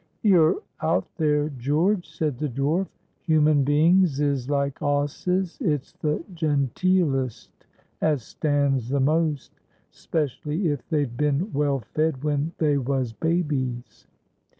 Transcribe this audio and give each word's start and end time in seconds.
"You're 0.23 0.55
out 0.81 1.07
there, 1.17 1.49
George," 1.49 2.07
said 2.09 2.39
the 2.39 2.49
dwarf. 2.49 2.87
"Human 3.27 3.63
beings 3.63 4.19
is 4.19 4.49
like 4.49 4.81
'osses; 4.81 5.59
it's 5.61 5.91
the 5.93 6.23
genteelest 6.33 7.51
as 8.01 8.23
stands 8.23 8.89
the 8.89 8.99
most. 8.99 9.51
'Specially 9.91 10.69
if 10.69 10.89
they've 10.89 11.15
been 11.15 11.53
well 11.53 11.81
fed 11.81 12.23
when 12.23 12.51
they 12.57 12.79
was 12.79 13.13
babies." 13.13 14.07